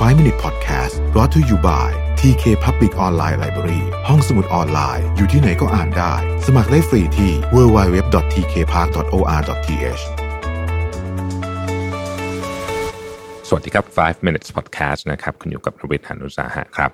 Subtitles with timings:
[0.00, 1.88] 5 Minute Podcast brought to you by
[2.20, 6.12] TK Public Online Library ห้องสมุดออนไลน์ อยู่ที่ไหนก็อ่านได้
[6.46, 10.02] สมัครได้ฟรีที่ www.tkpark.or.th
[13.48, 16.90] สวัสดีครับ 5 minutes podcast นะครับ คุณอยู่กับรวิทย์หานุสาหะครับ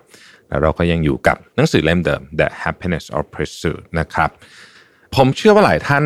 [0.48, 4.30] แล้วเราก็ยังอยู่กับหนังสือเล่มเดิม The Happiness of Pursuit นะครับ
[5.16, 6.04] ผมเชื่อว่าหลายท่าน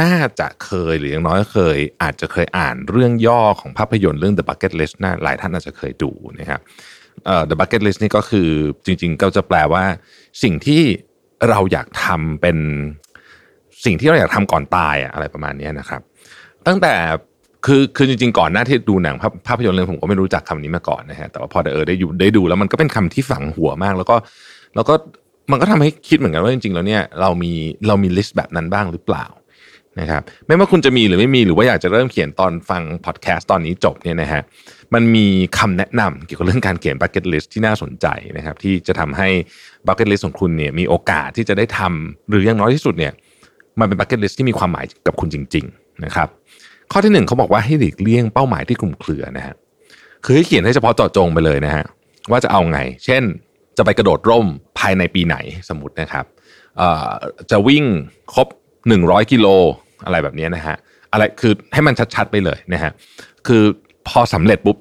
[0.00, 6.10] น่าจะเคยหรืออย่างน้อยเคย อาจจะเคยอ่านเรื่องย่อของภาพยนตร์เรื่อง The Bucket List นะหลายท่านอาจจะเคยดู
[6.40, 6.60] นะครับ
[7.26, 8.48] เอ่อ The Bucket List นี่ก็คือ
[8.84, 9.84] จริงๆ ก็จะแปลว่า
[10.42, 10.82] สิ่งที่
[11.48, 12.56] เราอยากทำเป็น
[13.84, 16.00] สิ่งที่เราอยากทำก่อนตายอะอะไรประมาณนี้นะครับ
[16.66, 16.94] ตั้งแต่
[17.66, 19.16] คือคือจริงๆก่อนหน้าที่ดูหนัง
[19.46, 24.16] ภาพพยนตร์เรื่องผมก็ไม่รู้จักคำนี้มาก่อนนะฮะแต่ว่าพอเออได้อยู่ได้ดูแล้วมันก็เป็นคำที่ฝังหัวมาก แล้วก็
[24.74, 24.94] แล้วก็
[25.50, 27.52] มันก็ทำให้คิดเหมือนกันว่าจริงๆแล้วเนี่ยเรามี
[27.88, 29.24] เรามีลิสต์แบบนั้นบ้างหรือเปล่า
[30.00, 34.42] นะครับไม่ว่าคุณจะมีหรือไม่มีหรือว่าอยากจะเริ่มเขียนตอนฟังพอดแคสต์ตอนนี้จบเนี่ยนะฮะ
[34.94, 35.26] มันมี
[35.58, 39.28] คำแนะนำเกี่ยวกับเรื่องการเขียน bucket list ที่น่าสนใจนะครับที่จะทำให้
[39.86, 43.12] bucket list ของคุณเนี่ยมีโอกาสที่จะได้ทำหรืออย่างน้อยที่สุดเนี่ย
[43.80, 46.28] มันเป็น bucket list ที่มีความหมายกับคุณจริง ๆนะครับ
[46.92, 49.54] ข้อที่หนึ่งเขาบอกว่าให้หลีกเลี่ยงเป้าหมายที่คลุมเครือนะฮะ
[50.24, 51.84] คือให้เขียนให้เฉพาะเจาะจงไปเลยนะฮะ
[52.30, 53.22] ว่าจะเอาไง เช่น
[53.76, 54.46] จะไปกระโดดร่ม
[54.78, 55.36] ภายในปีไหน
[55.68, 56.24] สมมตินะครับ
[57.50, 57.84] จะวิ่ง
[58.34, 58.48] ครบ
[58.92, 59.46] 100กิโล
[60.04, 60.76] อะไรแบบนี้นะฮะ
[61.12, 62.92] อะไรคือให้มันชัดๆไปเลยนะฮะ
[63.46, 63.62] คือ
[64.08, 64.76] พอสำเร็จปุ๊บ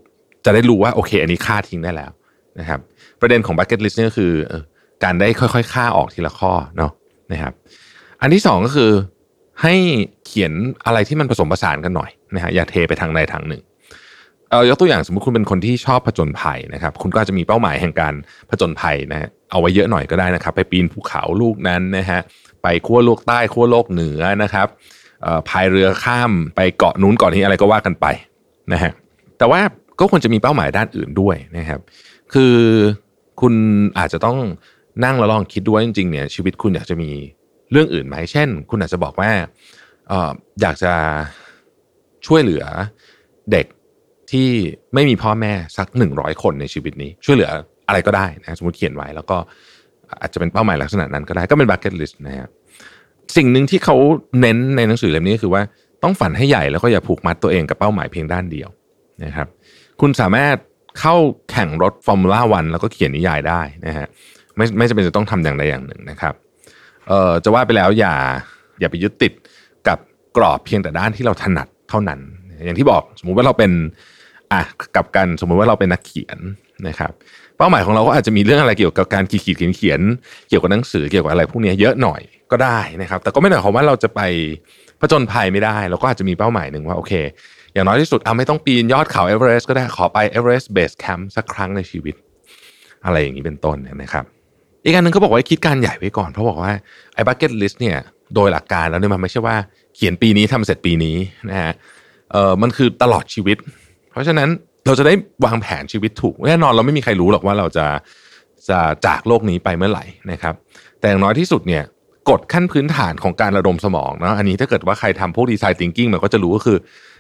[0.45, 2.11] จะได้รู้ว่าโอเค อันนี้ค่าทิ้งได้แล้ว
[2.59, 2.79] นะครับ
[3.21, 4.63] ประเด็นของ bucket list เนี่ก็คือเอ่อ
[5.03, 6.91] การได้ค่อยๆ ค่าออกทีละข้อเนาะ
[7.31, 7.53] นะครับ
[8.21, 8.91] อันที่สองก็คือ
[9.61, 9.73] ให้
[10.25, 10.53] เขียน
[10.85, 13.61] อะไรที่มันผสมผสานกันหน่อยนะฮะอย่าเทไปทางใดทางหนึ่ง
[14.53, 18.13] เออยกตัวอย่างสมมติคุณเป็นคนที่ชอบผจญภัยนะครับ คุณก็อาจจะมีเป้าหมายแห่งการ
[18.49, 22.19] ผจญภัยนะฮะเอาไว้เยอะหน่อยก็ได้นะครับ ไปปีนภูเขาลูกนั้นนะฮะ
[22.63, 24.67] ไปขั้วโลกใต้ขั้วโลกเหนือนะครับ
[25.23, 28.05] เอ่อพายเรือข้ามไปเกาะนู้นเกาะนี้อะไรก็ว่ากันไป
[28.73, 28.91] นะฮะ
[29.37, 29.61] แต่ว่า
[29.99, 31.79] ก็ควรจะมีเป้าหมายด้านอื่นด้วยนะครับ
[32.33, 32.55] คือ
[33.41, 33.53] คุณ
[33.97, 34.37] อาจจะต้อง
[35.05, 37.09] นั่งแล้วลองคิดดูว่าจริงๆเนี่ยชีวิตคุณอยากจะมี
[37.71, 39.31] เรื่องอื่นไหมเช่น คุณอาจจะบอกว่า
[40.09, 40.31] เอ่อ
[40.61, 40.93] อยากจะ
[42.27, 42.65] ช่วยเหลือ
[43.52, 43.65] เด็ก
[44.33, 44.49] ที่
[44.94, 47.49] ไม่มีพ่อแม่สักหนึ่งร้อยคนในชีวิตนี้ ช่วยเหลือ
[47.88, 49.38] อะไรก็ได้นะสมมติเขียนไว้ แล้วก็
[50.21, 52.49] อาจจะเป็นเป้าหมายลักษณะนั้นก็ได้ก็เป็น bucket list นะครับ
[53.36, 53.95] สิ่งหนึ่งที่เขา
[54.39, 55.61] เน้นในหนังสือเล่มนี้คือว่า
[56.04, 58.70] ต้องฝันให้ใหญ่แล้วก็อย่าผูกมัดตัวเองกับเป้าหมายเพียงด้านเดียว
[59.23, 59.48] นะครับ
[60.02, 60.55] คุณสามารถ
[60.99, 61.16] เข้า
[61.52, 64.08] แข่งรถฟอร์มูล่าวันแล้วก็เขียนนิยายได้นะฮะ
[64.58, 66.33] ไม่ไม่จำเป็นจะต้องทำอย่างใดอย่างหนึ่งนะครับ
[67.08, 68.16] เอ่อจะว่าไปแล้วอย่า
[68.80, 69.33] อย่าไปยึดติด
[69.88, 69.98] กับ
[70.38, 72.20] กรอบเพียงแต่ด้านที่เราถนัดเท่านั้น
[72.66, 73.72] อย่างที่บอกสมมุติว่าเราเป็น
[74.53, 74.64] อะ
[74.95, 76.37] กลับกันสมมติว่าเราเป็นนักเขียน
[76.87, 77.11] นะครับ
[77.58, 80.02] เป้าหมายของเราก็อาจจะมีเรื่องอะไรเกี่ยวกับการขีดเขียนเขียน
[80.49, 82.21] เกี่ยวกับหนังสือเกี่ยวกับอะไรพวกนี้เยอะหน่อย
[82.52, 84.21] ก็ได้นะครับ แต่ก็ไม่ได้หมายความว่าเราจะไป
[85.02, 87.13] ผจญภัยไม่ได้เราก็อาจจะมีเป้าหมายหนึ่งว่าโอเค
[87.73, 92.15] อย่างน้อยที่สุดเอาไม่ต้องปีนยอดเขาเอเวอเรสต์ก็ได้ขอไปเอเวอเรสต์ base camp สักครั้งในชีวิต
[93.05, 94.25] อะไรอย่างนี้เป็นต้นนะครับ
[94.83, 96.73] อีกอันหนึ่งเขาบอกว่าให้คิดการใหญ่ไว้ก่อน เพราะบอกว่า
[97.13, 97.97] ไอ้บั c เก็ตลิสต์เนี่ย
[98.36, 99.55] โดยหลักการแล้วเนี่ยมันไม่ใช่ว่า
[99.95, 101.15] เขียนปีนี้ทำเสร็จปีนี้
[101.49, 101.73] นะฮะ
[102.31, 103.58] เออมันคือตลอดชีวิต
[104.13, 104.49] เพราะฉะนั้น
[104.85, 105.13] เราจะได้
[105.45, 107.85] วางแผนชีวิตถูกแน่นอนเราไม่มีใครรู้หรอกว่าเราจะ
[108.69, 110.53] จะจากโลกนี้ไปเมื่อไหร่นะครับ
[110.99, 111.83] แต่อย่างน้อยที่สุดเนี่ย
[112.29, 116.77] กฎขั้นพื้นฐานของการระดมสมองนะอันนี้ถ้าเกิดว่าใครทำพวกดีไซน์ thinking มันก็จะรู้ก็คือ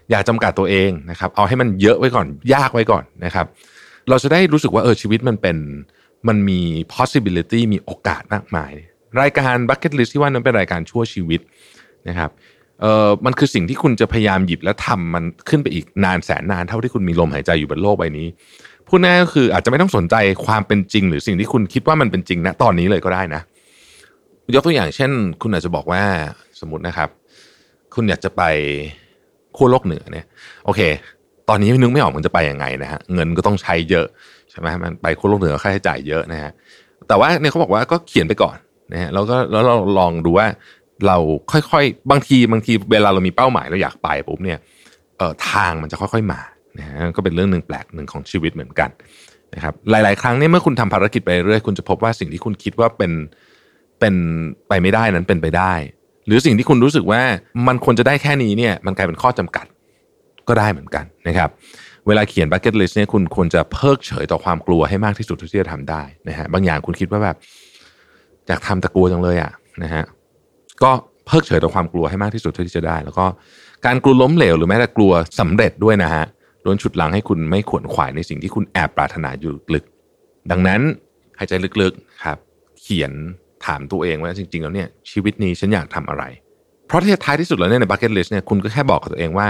[0.09, 3.45] อย่าจำกัดตัวเองนะครับ เอาให้มันเยอะไว้ก่อน ยากไว้ก่อนนะครับ
[4.09, 5.57] เราจะได้รู้สึกว่าเออชีวิตมันเป็น
[6.27, 6.59] มันมี
[6.95, 8.71] possibility มีโอกาสมากมาย
[9.21, 11.41] รายการ bucket list ที่ว่านั้นเป็นรายการชั่วชีวิต
[12.09, 12.29] นะครับ
[12.81, 18.27] เออมันคือสิ่งที่คุณจะพยายามหยิบและทำมันขึ้นไปอีกนานแสนนานเท่าที่คุณมีลมหายใจอยู่บนโลกใบนี้
[18.87, 23.41] พูดง่ายก็คืออาจจะไม่ต้องสนใจความเป็นจริง หรือสิ่งที่คุณคิดว่ามันเป็นจริงณตอนนี้เลยก็ได้นะ
[24.55, 25.11] ยกตัวอย่างเช่น
[25.41, 26.01] คุณอาจจะบอกว่า
[26.59, 27.09] สมมตินะครับ
[27.95, 28.41] คุณอยากจะไป
[29.55, 30.25] ขั้วโลกเหนือเนี่ย
[30.65, 30.81] โอเค
[31.49, 34.05] ตอนนี้นึกไม่ออกมันจะไปยังไงนะฮะเงินก็ต้องใช้เยอะ
[34.51, 36.51] ใช่ไหมมันไปขั้วโลกเหนือค่าใช้จ่ายเยอะนะฮะ
[37.07, 38.57] แต่ว่าเนี่ยเขาบอกว่าก็เขียนไปก่อน
[38.93, 40.47] นะฮะแล้วก็แล้วเราลองดูว่า
[41.07, 41.17] เรา
[41.51, 44.59] ค่อยๆ บางทีบางทีเวลาเรามีเป้าหมายเราอยากไปปุ๊บเนี่ย
[45.17, 46.41] เออทางมันจะค่อยๆมา
[46.79, 48.89] นะฮะก็เป็นเรื่องหนึ่งแปลกหนึ่งของชีวิตเหมือนกัน
[49.53, 53.11] นะครับหลาย ๆ ครั้งเนี่ยเมื่อคุณทำภารกิจไปเรื่อยคุณจะพบว่าสิ่งที่คุณคิดว่าเป็น
[53.99, 54.15] เป็น
[54.67, 55.73] ไปไม่ได้นั้นเป็นไปได้
[56.27, 57.21] หรือสิ่งที่คุณรู้สึกว่า
[57.67, 59.65] มันควรจะได้แค่นี้เนี่ยมันกลายเป็นข้อจำกัด
[60.47, 61.49] ก็ได้เหมือนกันนะครับ
[62.07, 67.37] เวลาเขียน bucket list เนี่ยคุณควรจะเพิกเฉยต่อความกลัวให้มากที่สุดที่จะทำได้นะฮะบางอย่างคุณคิดว่าแบบ
[68.47, 69.51] อยากทำแต่กลัวจังเลยอะ
[69.83, 70.03] นะฮะ
[70.83, 70.91] ก็
[71.27, 73.25] เพิกเฉยต่อความกลัวให้มากที่สุดเท่าที่จะได้ แล้วก็
[73.85, 76.25] การกลัวล้มเหลวหรือแม้แต่กลัวสำเร็จด้วยนะฮะ
[76.65, 79.85] ล้วนฉุดหลังให้คุณไม่ขวนขวายในสิ่งที่คุณแอบปรารถนาอยู่ลึก
[80.51, 80.81] ดังนั้น
[81.37, 82.37] หายใจลึกๆครับ
[82.81, 83.11] เขียน
[83.65, 86.23] ถามตัวเองว่าจริงๆแล้วเนี่ยชีวิตนี้ฉันอยากทำอะไร
[86.87, 89.47] เพราะที่ท้ายที่สุดแล้วเนี่ยใน bucket list เนี่ยคุณก็แค่บอกกับตัวเองว่า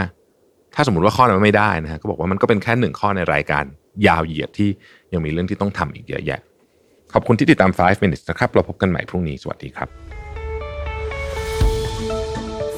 [0.75, 3.63] ถ้าสมมติว่าข้อนั้นไม่ได้นะฮะก็บอกว่ามันก็เป็นแค่หนึ่งข้อในรายการ
[4.07, 4.69] ยาวเหยียดที่
[5.13, 6.39] ยังมีเรื่องที่ต้องทำอีกเยอะแยะ
[7.13, 9.87] ขอบคุณที่ติดตาม 5 minutes นะครับ เราพบกันใหม่พรุ่งนี้ สวัสดีครับ